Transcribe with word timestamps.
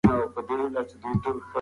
سخت 0.07 0.35
برس 0.47 0.67
د 0.73 0.75
لثې 0.75 0.95
زیانمنوي. 1.01 1.41